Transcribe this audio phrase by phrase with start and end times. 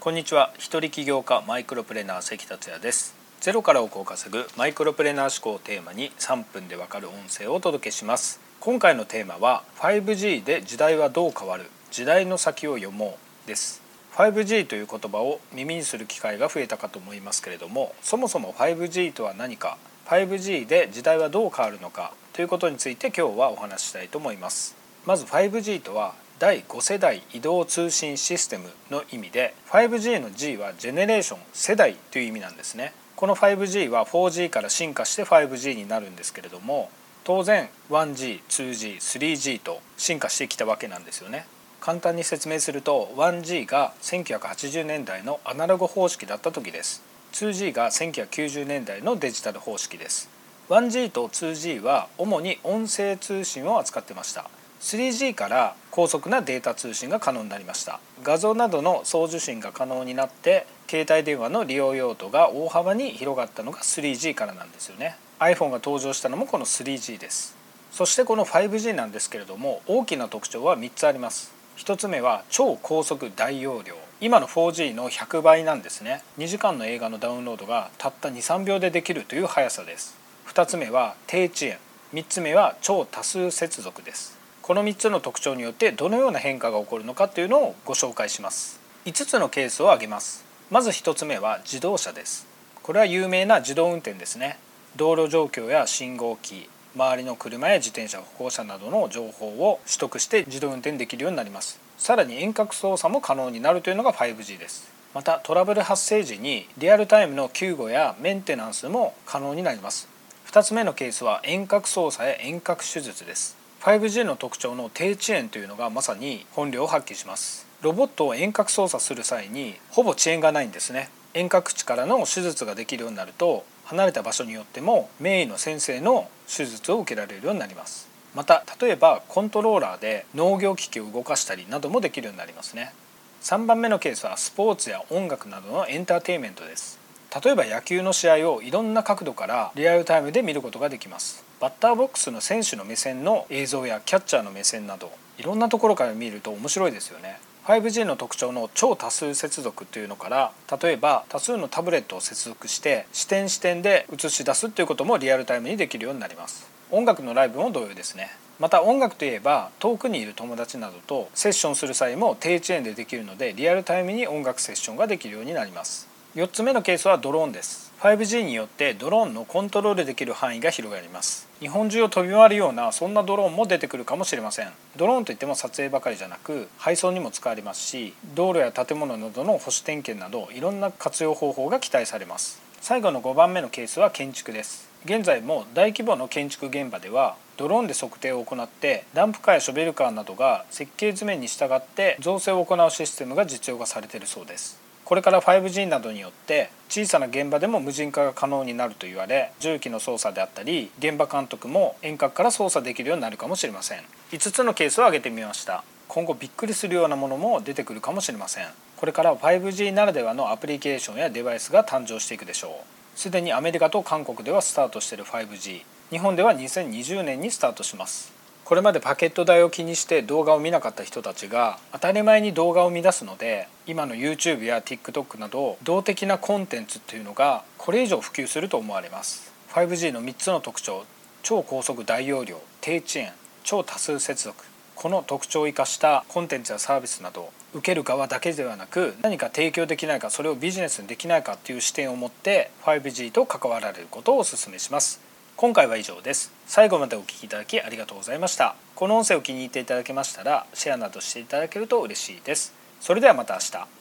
[0.00, 0.50] こんにちは。
[0.56, 3.14] 一人起業家マイクロプレーナー関達也です。
[3.42, 8.40] ゼロから億を稼ぐマイクロプレーナー思考をテーマに3分でわかる音声をお届けします。
[8.60, 13.82] 今回のテーマは 5G で時代はどう変わる時代の先を読もうです。
[14.14, 19.76] 5G という言葉を耳にする機会が増えたかと思いますけれどもそもそも 5G とは何か
[20.06, 24.76] 5G で時代はどう変わるのかということについて今日はお話ししたいと思います。
[25.04, 32.94] まず 5G とは第5世代移動通信システムの意味で 5G の G はジェネレーション世代という意味なんですね。
[33.14, 36.88] この 5G は 4G から進化して 5G になるんですけれども
[37.24, 41.44] 当然 1G、2G、3G と進化してきたわけなんですよね。
[41.78, 47.02] 簡単に説明すると 1G が1980年代のアナログ方式だった時です。
[47.32, 50.30] 2G が1990年代のデジタル方式です。
[50.70, 54.48] 1G と 2G は主に音声通信を扱ってました。
[54.80, 58.00] 3G から高速なデータ通信が可能になりました。
[58.22, 65.16] 画像などの送受信が可能になって携帯電話の利用用途が大幅に広がったのが 3G からなんですよね。
[65.38, 67.54] iPhone が登場したのもこの 3G です。
[67.92, 71.52] そしてこの 5G なんですけれども大きな特徴は3つあります。
[71.76, 73.94] 1つ目は超高速大容量。
[74.22, 76.22] 今の 4G の100倍なんですね。
[76.38, 80.16] 2時間の映画のダウンロードがたった23秒でできるという速さです。
[80.48, 81.78] 2つ目は低遅延。
[82.14, 84.39] 3つ目は超多数接続です。
[84.70, 88.78] この3つの特徴によってどのような変化が起こるのかというのをご紹介します。
[89.04, 90.44] 5つのケースを挙げます。
[90.70, 92.46] まず1つ目は自動車です。
[92.84, 94.60] これは有名な自動運転ですね。
[94.94, 101.80] 道路状況や信号機周りの車や自転車歩行者などの情報を取得して自動運転できるようになります。
[101.98, 104.88] さらに遠隔操作も可能になるというのが 5G です。
[105.14, 110.08] またトラブル発生時にリアルタイムの救護やメンテナンスも可能になります。
[110.46, 113.58] 2つ目のケースは遠隔操作や遠隔手術です。
[113.80, 117.66] 5G の特徴の低遅延というのがまさに本領を発揮します。
[117.80, 121.08] ロボットを遠隔操作する際にほぼ遅延がないんですね。
[121.32, 128.06] 遠隔地からの手術ができるようになると離れた場所によっても名医の先生の手術を受けられるようになります。
[128.34, 132.92] また例えばコントローラーで農業機器を動かしたりなどもできるようになりますね。
[133.40, 136.98] 3番目のケースはスポーツや音楽などのエンターテインメントです。
[137.42, 141.48] 例えば野球の試合をいろんな角度からリアルタイムで見ることができます。
[141.60, 147.38] バッターボックスの選手の目線の映像やキャッチャーの目線などいろんなところから見ると面白いですよね。
[147.66, 156.66] 5G の特徴の超多数接続というのから例えば多数のタブレットを接続して視点視点で映し出すということもリアルタイムにできるようになります。
[156.90, 158.30] 音楽のライブも同様ですね。
[158.58, 166.09] また音楽といえば遠くにいる友達などとセッションする際も低遅延でできるのでリアルタイムに音楽セッションができるようになります。
[166.36, 167.92] 4つ目のケースはドローンです。
[167.98, 171.48] 5G によってドローンのコントロールできる範囲が広がります。
[171.58, 174.68] 日本中を飛び回るようなそんなドローンも出てくるかもしれません。
[174.96, 182.62] ドローンといっても撮影ばかりじゃなく配送にも使われますし道路や建物などの保守点検などいろんな活用方法が期待されます。
[182.80, 184.88] 最後の5番目のケースは建築です。
[185.04, 194.79] 現在も大規模の建築現場ではドローンで測定を行ってダンプカーやショベルカーなどが設計図面に従って造成を行うシステムが実用化されているそうです。
[195.10, 203.98] これから 5G などによって小さな現場でも無人化が可能になると言われ重機の操作であったり現場監督も遠隔から操作できるようになるかもしれません。
[204.30, 205.82] 5つのケースを挙げてみました。
[206.06, 208.66] 今後びっくりするようなものも出てくるかもしれません。
[208.96, 213.18] これから 5G ならではのアプリケーションやデバイスが誕生していくでしょう。
[213.18, 218.39] すでにアメリカと韓国ではスタートしている 5G 日本では2020年にスタートします。
[218.70, 229.52] これまでパケット代を気にして動画を見なかった人たちが当たり前に動画を見出すので今の YouTube や TikTok など動的なコンテンツっていうのがこれ以上普及すると思われます。
[229.72, 231.04] 5G の3つの特徴
[231.42, 233.32] 超高速大容量低遅延
[233.64, 234.64] 超多数接続。
[234.94, 245.29] この特徴を生かしたコンテンツやサービスなど受ける側だけではなく何か提供できないかそれをビジネスにできないかっていう視点を持って 5G と関わられることをお勧めします。
[245.60, 246.54] 今回は以上です。
[246.64, 248.76] 最後までお聴きいただきありがとうございました。
[248.94, 252.72] この音声を気に入っていただけましたらシェアなどしていただけると嬉しいです。
[252.98, 253.99] それではまた明日。